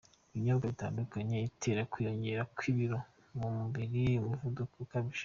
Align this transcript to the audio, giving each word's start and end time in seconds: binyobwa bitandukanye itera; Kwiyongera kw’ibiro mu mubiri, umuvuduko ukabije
binyobwa 0.33 0.65
bitandukanye 0.71 1.35
itera; 1.49 1.87
Kwiyongera 1.91 2.41
kw’ibiro 2.55 2.97
mu 3.37 3.47
mubiri, 3.57 4.03
umuvuduko 4.21 4.73
ukabije 4.85 5.19